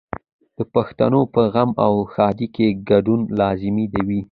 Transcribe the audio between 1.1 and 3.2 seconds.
په غم او ښادۍ کې ګډون